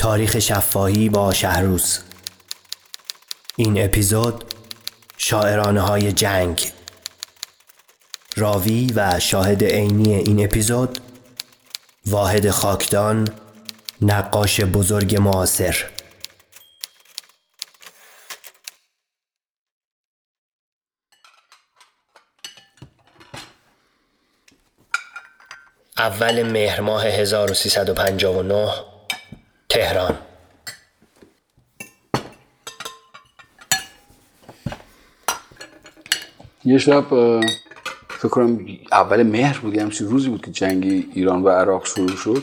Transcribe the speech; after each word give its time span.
تاریخ 0.00 0.38
شفاهی 0.38 1.08
با 1.08 1.32
شهروز. 1.32 1.98
این 3.56 3.84
اپیزود 3.84 4.44
شاعرانه 5.16 5.80
های 5.80 6.12
جنگ. 6.12 6.72
راوی 8.36 8.92
و 8.96 9.20
شاهد 9.20 9.64
عینی 9.64 10.14
این 10.14 10.44
اپیزود 10.44 10.98
واحد 12.06 12.50
خاکدان 12.50 13.28
نقاش 14.02 14.60
بزرگ 14.60 15.16
معاصر. 15.16 15.90
اول 25.98 26.42
مهر 26.42 26.80
ماه 26.80 27.06
1359 27.06 28.89
تهران. 29.80 30.18
یه 36.64 36.78
شب 36.78 37.04
فکر 38.08 38.28
کنم 38.28 38.66
اول 38.92 39.22
مهر 39.22 39.58
بود 39.58 39.74
یه 39.74 39.82
همچین 39.82 40.08
روزی 40.08 40.28
بود 40.28 40.44
که 40.44 40.50
جنگ 40.50 40.84
ایران 41.14 41.42
و 41.42 41.48
عراق 41.48 41.86
شروع 41.86 42.16
شد. 42.16 42.42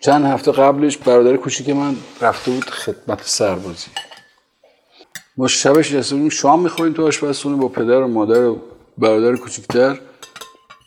چند 0.00 0.24
هفته 0.24 0.52
قبلش 0.52 0.96
برادر 0.96 1.36
کوچیک 1.36 1.68
من 1.68 1.96
رفته 2.20 2.50
بود 2.50 2.64
خدمت 2.64 3.22
سربازی. 3.24 3.88
ما 5.36 5.48
شبش 5.48 5.92
نشسته 5.92 6.14
بودیم 6.14 6.30
شام 6.30 6.62
می‌خوریم 6.62 6.92
تو 6.92 7.06
آشپزخونه 7.06 7.56
با 7.56 7.68
پدر 7.68 8.00
و 8.02 8.08
مادر 8.08 8.44
و 8.44 8.62
برادر 8.98 9.36
کوچیکتر 9.36 9.94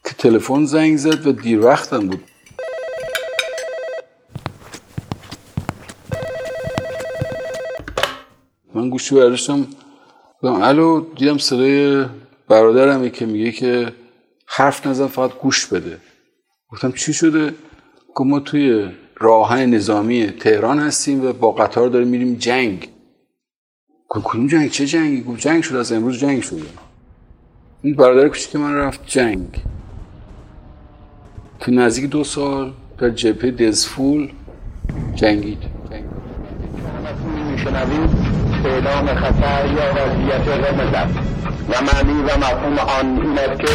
که 0.06 0.14
تلفن 0.18 0.66
زنگ 0.66 0.98
زد 0.98 1.28
و 1.28 1.32
دیر 1.32 1.60
وقتم 1.60 2.08
بود. 2.08 2.24
من 8.78 8.90
گوشی 8.90 9.16
برداشتم 9.16 9.68
گفتم 10.44 10.62
الو 10.62 11.06
دیدم 11.16 11.38
صدای 11.38 12.06
برادرمه 12.48 13.10
که 13.10 13.26
میگه 13.26 13.52
که 13.52 13.94
حرف 14.48 14.88
نزن 14.88 15.08
فقط 15.08 15.34
گوش 15.34 15.66
بده. 15.66 15.98
گفتم 16.70 16.92
چی 16.92 17.14
شده؟ 17.14 17.54
گفت 18.16 18.30
ما 18.30 18.40
توی 18.40 18.90
راهن 19.16 19.70
نظامی 19.70 20.28
تهران 20.28 20.80
هستیم 20.80 21.26
و 21.26 21.34
با 21.34 21.52
قطار 21.52 21.90
داریم 21.90 22.08
میریم 22.08 22.36
جنگ. 22.36 22.90
کدوم 24.10 24.48
جنگ؟ 24.48 24.72
چه 24.72 24.86
جنگی؟ 24.86 25.22
گفت 25.22 25.40
جنگ 25.40 25.64
شده 25.64 25.80
از 25.80 25.92
امروز 25.92 26.20
جنگ 26.20 26.42
شده. 26.42 26.62
این 27.82 27.96
برادر 27.96 28.28
کوچیک 28.28 28.56
من 28.56 28.76
رفت 28.76 29.00
جنگ. 29.06 29.48
تو 31.60 31.72
نزدیک 31.72 32.10
دو 32.10 32.24
سال 32.24 32.74
در 32.98 33.10
جبهه 33.10 33.52
دزفول 33.52 34.32
جنگید. 35.16 35.64
میشنوید 37.52 38.37
اعلام 38.66 39.16
خطر 39.16 39.66
یا 39.66 39.92
وضعیت 39.92 40.48
قرمز 40.48 40.94
است 40.94 41.20
و 41.70 41.74
معنی 41.82 42.22
و 42.22 42.38
مفهوم 42.38 42.80
آن 42.80 43.22
این 43.22 43.40
است 43.40 43.60
که 43.60 43.68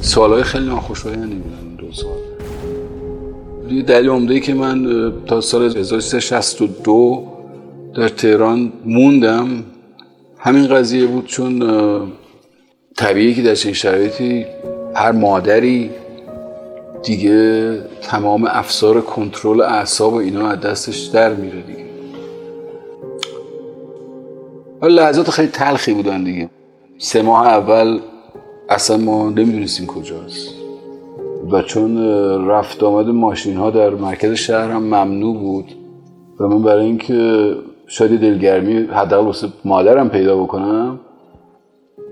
سالهای 0.00 0.42
خیلی 0.42 0.66
ناخوشایندی 0.66 1.34
بودن 1.34 1.76
دو 1.78 1.92
سال 1.92 2.10
یه 3.70 3.82
دلیل 3.82 4.08
عمده 4.08 4.40
که 4.40 4.54
من 4.54 5.12
تا 5.26 5.40
سال 5.40 5.62
1362 5.62 7.26
در 7.94 8.08
تهران 8.08 8.72
موندم 8.84 9.48
همین 10.42 10.66
قضیه 10.66 11.06
بود 11.06 11.26
چون 11.26 11.62
طبیعی 12.96 13.34
که 13.34 13.42
در 13.42 13.54
چنین 13.54 13.74
شرایطی 13.74 14.46
هر 14.94 15.12
مادری 15.12 15.90
دیگه 17.02 17.78
تمام 18.02 18.44
افسار 18.44 19.00
کنترل 19.00 19.60
اعصاب 19.60 20.12
و 20.12 20.16
اینا 20.16 20.48
از 20.48 20.60
دستش 20.60 20.98
در 20.98 21.34
میره 21.34 21.62
دیگه. 21.62 21.84
لحظات 24.82 25.30
خیلی 25.30 25.48
تلخی 25.48 25.94
بودن 25.94 26.24
دیگه. 26.24 26.50
سه 26.98 27.22
ماه 27.22 27.46
اول 27.46 28.00
اصلا 28.68 28.96
ما 28.96 29.30
نمی‌دونستیم 29.30 29.86
کجاست. 29.86 30.48
و 31.50 31.62
چون 31.62 31.98
رفت 32.48 32.82
آمد 32.82 33.06
ماشین 33.06 33.56
ها 33.56 33.70
در 33.70 33.90
مرکز 33.90 34.32
شهر 34.32 34.70
هم 34.70 34.82
ممنوع 34.82 35.38
بود. 35.38 35.72
و 36.40 36.46
من 36.46 36.62
برای 36.62 36.84
اینکه 36.84 37.54
شاید 37.92 38.20
دلگرمی 38.20 38.88
حداقل 38.92 39.26
واسه 39.26 39.48
مادرم 39.64 40.08
پیدا 40.08 40.36
بکنم 40.36 41.00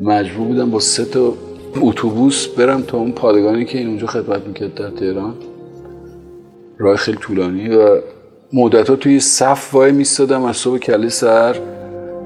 مجبور 0.00 0.46
بودم 0.46 0.70
با 0.70 0.80
سه 0.80 1.04
تا 1.04 1.32
اتوبوس 1.80 2.46
برم 2.48 2.82
تا 2.82 2.98
اون 2.98 3.12
پادگانی 3.12 3.64
که 3.64 3.78
این 3.78 3.86
اونجا 3.86 4.06
خدمت 4.06 4.46
می‌کرد 4.46 4.74
در 4.74 4.90
تهران. 4.90 5.34
راه 6.78 6.96
خیلی 6.96 7.18
طولانی 7.18 7.68
و 7.68 8.00
مدت 8.52 8.90
ها 8.90 8.96
توی 8.96 9.20
صف 9.20 9.74
وای 9.74 9.92
میستادم 9.92 10.44
از 10.44 10.56
صبح 10.56 10.78
کلی 10.78 11.10
سر 11.10 11.56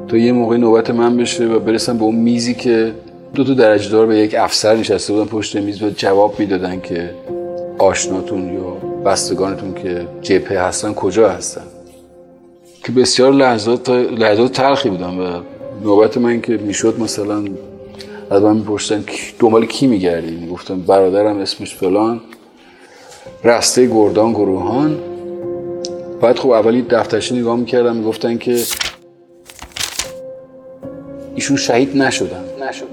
تا 0.08 0.16
یه 0.16 0.32
موقع 0.32 0.56
نوبت 0.56 0.90
من 0.90 1.16
بشه 1.16 1.46
و 1.46 1.58
برسم 1.58 1.98
به 1.98 2.04
اون 2.04 2.16
میزی 2.16 2.54
که 2.54 2.92
دو 3.34 3.44
تا 3.44 3.54
درجه 3.54 3.90
دار 3.90 4.06
به 4.06 4.18
یک 4.18 4.34
افسر 4.38 4.76
نشسته 4.76 5.12
بودن 5.12 5.26
پشت 5.26 5.56
میز 5.56 5.82
و 5.82 5.90
جواب 5.90 6.40
می‌دادن 6.40 6.80
که 6.80 7.14
آشناتون 7.78 8.54
یا 8.54 8.76
بستگانتون 9.04 9.74
که 9.74 10.06
جبهه 10.22 10.58
هستن 10.58 10.94
کجا 10.94 11.28
هستن. 11.28 11.71
که 12.84 12.92
بسیار 12.92 13.32
لحظات 13.32 13.90
لحظات 13.90 14.52
تلخی 14.52 14.90
بودم 14.90 15.18
و 15.20 15.40
نوبت 15.84 16.18
من 16.18 16.40
که 16.40 16.56
می‌شد 16.56 17.00
مثلا 17.00 17.44
از 18.30 18.42
من 18.42 18.56
می‌پرسن 18.56 19.04
دنبال 19.38 19.66
کی 19.66 19.86
میگردی؟ 19.86 20.36
می‌گفتم 20.36 20.80
برادرم 20.80 21.38
اسمش 21.38 21.74
فلان 21.74 22.20
رسته 23.44 23.86
گردان 23.86 24.32
گروهان. 24.32 24.98
بعد 26.20 26.38
خب 26.38 26.50
اولی 26.50 26.82
دفترشی 26.82 27.40
نگاه 27.40 27.56
می‌کردم 27.56 27.96
می‌گفتن 27.96 28.38
که 28.38 28.62
ایشون 31.34 31.56
شهید 31.56 31.96
نشدن. 31.96 32.44
نشدن. 32.68 32.86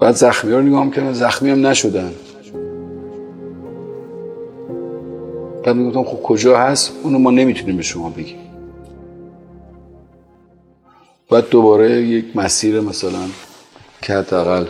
بعد 0.00 0.14
زخمی 0.14 0.52
ها 0.52 0.58
رو 0.58 0.64
نگاه 0.64 0.84
می‌کردم 0.84 1.12
زخمی 1.12 1.50
هم 1.50 1.66
نشدن. 1.66 2.12
بعد 5.68 5.76
می‌گفتم 5.76 6.04
خب 6.04 6.22
کجا 6.22 6.58
هست؟ 6.58 6.92
اونو 7.02 7.18
ما 7.18 7.30
نمی‌تونیم 7.30 7.76
به 7.76 7.82
شما 7.82 8.10
بگیم. 8.10 8.38
بعد 11.30 11.48
دوباره 11.48 12.02
یک 12.02 12.36
مسیر 12.36 12.80
مثلا 12.80 13.26
که 14.02 14.12
حداقل 14.12 14.66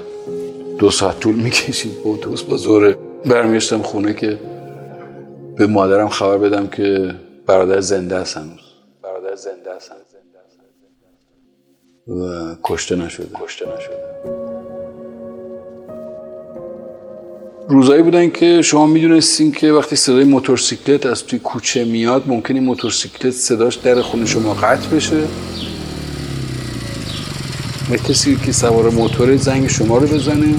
دو 0.78 0.90
ساعت 0.90 1.20
طول 1.20 1.34
می‌کشید 1.34 2.02
با 2.04 2.10
اتوبوس 2.10 2.42
با 2.42 2.56
زور 2.56 2.96
برمیشتم 3.26 3.82
خونه 3.82 4.14
که 4.14 4.38
به 5.56 5.66
مادرم 5.66 6.08
خبر 6.08 6.38
بدم 6.38 6.66
که 6.66 7.14
برادر 7.46 7.80
زنده 7.80 8.14
هنوز. 8.14 8.60
برادر 9.02 9.34
زنده 9.34 9.70
است. 9.70 9.92
و 12.08 12.54
کشته 12.64 12.96
نشده. 12.96 13.28
کشته 13.34 13.66
نشده. 13.66 14.47
روزایی 17.70 18.02
بودن 18.02 18.30
که 18.30 18.62
شما 18.62 18.86
می‌دونستین 18.86 19.52
که 19.52 19.72
وقتی 19.72 19.96
صدای 19.96 20.24
موتورسیکلت 20.24 21.06
از 21.06 21.24
توی 21.26 21.38
کوچه 21.38 21.84
میاد 21.84 22.24
ممکنه 22.26 22.60
موتورسیکلت 22.60 23.30
صداش 23.30 23.74
در 23.74 24.02
خونه 24.02 24.26
شما 24.26 24.54
قطع 24.54 24.88
بشه. 24.88 25.22
و 27.90 27.96
کسی 27.96 28.36
که 28.36 28.52
سوار 28.52 28.90
موتور 28.90 29.36
زنگ 29.36 29.68
شما 29.68 29.98
رو 29.98 30.06
بزنه. 30.06 30.54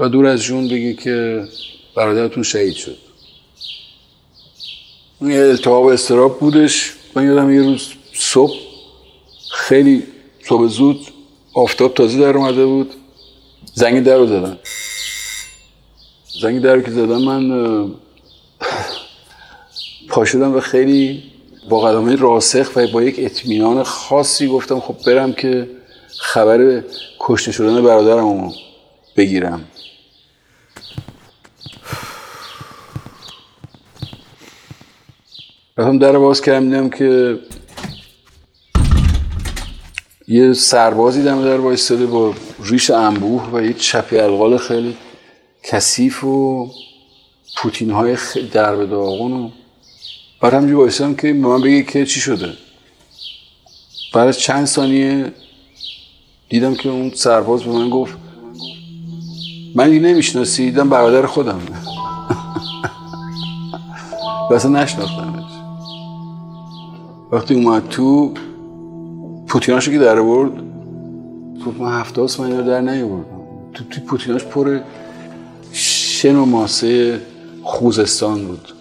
و 0.00 0.08
دور 0.08 0.26
از 0.26 0.42
جون 0.42 0.68
بگه 0.68 0.94
که 0.94 1.44
برادرتون 1.96 2.42
شهید 2.42 2.74
شد. 2.74 2.96
یه 5.20 5.38
التهاب 5.38 5.86
استراب 5.86 6.40
بودش. 6.40 6.92
من 7.14 7.24
یادم 7.24 7.50
یه 7.50 7.62
روز 7.62 7.88
صبح 8.14 8.54
خیلی 9.50 10.02
صبح 10.48 10.66
زود 10.66 11.06
آفتاب 11.54 11.94
تازه 11.94 12.20
در 12.20 12.36
اومده 12.36 12.66
بود. 12.66 12.94
زنگ 13.74 14.04
در 14.04 14.16
رو 14.16 14.26
زدن. 14.26 14.58
زنگ 16.42 16.62
در 16.62 16.74
رو 16.74 16.82
که 16.82 16.90
زدن 16.90 17.22
من 17.22 17.90
پا 20.08 20.24
شدم 20.24 20.56
و 20.56 20.60
خیلی 20.60 21.22
با 21.68 21.80
قدمه 21.80 22.16
راسخ 22.16 22.70
و 22.76 22.86
با 22.86 23.02
یک 23.02 23.14
اطمینان 23.18 23.82
خاصی 23.82 24.48
گفتم 24.48 24.80
خب 24.80 24.96
برم 25.06 25.32
که 25.32 25.68
خبر 26.18 26.84
کشته 27.20 27.52
شدن 27.52 27.82
برادرم 27.82 28.44
رو 28.44 28.52
بگیرم. 29.16 29.64
رفتم 35.78 35.98
در 35.98 36.18
باز 36.18 36.40
کردم 36.40 36.64
دیدم 36.64 36.90
که 36.90 37.38
یه 40.32 40.52
سربازی 40.52 41.22
دم 41.22 41.44
در 41.44 41.56
وایستاده 41.56 42.06
با 42.06 42.34
ریش 42.64 42.90
انبوه 42.90 43.50
و 43.52 43.62
یه 43.62 43.72
چپی 43.72 44.18
القال 44.18 44.56
خیلی 44.58 44.96
کثیف 45.62 46.24
و 46.24 46.68
پوتین 47.56 47.90
های 47.90 48.16
در 48.52 48.76
به 48.76 48.86
داغون 48.86 49.32
و 49.32 49.50
بعد 50.40 50.54
همینجور 50.54 50.78
بایستم 50.78 51.14
که 51.14 51.32
به 51.32 51.48
من 51.48 51.60
بگه 51.60 51.82
که 51.82 52.06
چی 52.06 52.20
شده. 52.20 52.52
بعد 54.14 54.28
از 54.28 54.38
چند 54.38 54.66
ثانیه 54.66 55.32
دیدم 56.48 56.74
که 56.74 56.88
اون 56.88 57.10
سرباز 57.14 57.62
به 57.62 57.70
من 57.72 57.90
گفت 57.90 58.14
من 59.74 59.90
دیگه 59.90 60.00
نمی‌شناسی 60.00 60.64
دیدم 60.64 60.88
برادر 60.88 61.26
خودم. 61.26 61.60
اصلا 64.54 64.70
نشناختمش. 64.70 65.52
وقتی 67.32 67.54
اومد 67.54 67.88
تو 67.88 68.34
پوتیناشو 69.52 69.92
که 69.92 69.98
در 69.98 70.22
برد 70.22 70.52
گفت 71.66 71.80
من 71.80 72.00
هفته 72.00 72.20
هاست 72.20 72.40
من 72.40 72.66
در 72.66 72.80
نیاوردم. 72.80 73.24
تو 73.74 73.84
توی 73.84 74.02
پوتیناش 74.02 74.44
پر 74.44 74.80
شن 75.72 76.36
و 76.36 76.44
ماسه 76.44 77.20
خوزستان 77.62 78.46
بود. 78.46 78.72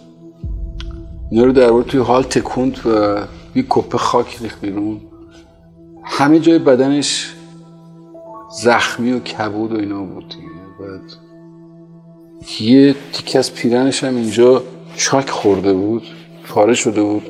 اینا 1.31 1.45
رو 1.45 1.51
در 1.51 1.71
برد 1.71 1.85
توی 1.85 1.99
حال 1.99 2.23
تکوند 2.23 2.87
و 2.87 3.19
یه 3.55 3.65
کپه 3.69 3.97
خاک 3.97 4.37
ریخت 4.41 4.61
بیرون. 4.61 5.01
همه 6.03 6.39
جای 6.39 6.59
بدنش 6.59 7.33
زخمی 8.63 9.11
و 9.11 9.19
کبود 9.19 9.71
و 9.71 9.75
اینا 9.75 10.03
بود 10.03 10.35
بعد 10.79 11.01
یه 12.59 12.95
تیکه 13.13 13.39
از 13.39 13.53
پیرنش 13.53 14.03
هم 14.03 14.15
اینجا 14.15 14.63
چاک 14.97 15.29
خورده 15.29 15.73
بود 15.73 16.03
پاره 16.47 16.73
شده 16.73 17.03
بود. 17.03 17.23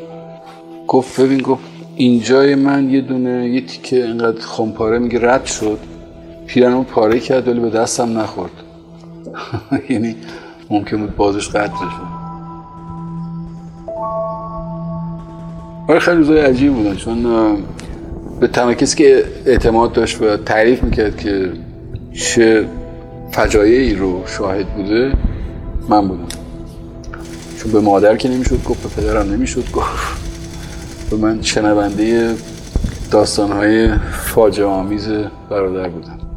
گفت 0.87 1.21
ببین 1.21 1.41
گفت 1.41 1.70
اینجای 2.01 2.55
من 2.55 2.89
یه 2.89 3.01
دونه 3.01 3.49
یه 3.49 3.61
تیکه 3.61 4.05
اینقدر 4.05 4.41
خمپاره 4.41 4.99
میگه 4.99 5.19
رد 5.21 5.45
شد. 5.45 5.77
پیرنمو 6.47 6.83
پاره 6.83 7.19
کرد 7.19 7.47
ولی 7.47 7.59
به 7.59 7.69
دستم 7.69 8.19
نخورد. 8.19 8.51
یعنی 9.89 10.15
ممکن 10.69 10.97
بود 10.97 11.15
بازش 11.15 11.49
قطع 11.49 11.73
بشه. 11.73 12.01
آره 15.87 15.99
خیلی 15.99 16.17
روزای 16.17 16.39
عجیب 16.39 16.73
بودن. 16.73 16.95
چون 16.95 17.23
به 18.39 18.47
تنها 18.47 18.73
کسی 18.73 18.97
که 18.97 19.23
اعتماد 19.45 19.93
داشت 19.93 20.21
و 20.21 20.37
تعریف 20.37 20.83
می‌کرد 20.83 21.17
که 21.17 21.51
چه 22.13 22.65
فجایعی 23.31 23.95
رو 23.95 24.23
شاهد 24.27 24.67
بوده 24.67 25.11
من 25.89 26.07
بودم. 26.07 26.27
چون 27.59 27.71
به 27.71 27.79
مادر 27.79 28.17
که 28.17 28.29
نمی‌شد 28.29 28.63
گفت 28.63 28.83
به 28.83 29.01
پدرم 29.01 29.33
نمی‌شد 29.33 29.71
گفت. 29.71 30.30
من 31.17 31.41
شنونده 31.41 32.35
داستانهای 33.11 33.97
فاجعه 34.11 34.65
آمیز 34.65 35.09
برادر 35.49 35.89
بودم 35.89 36.30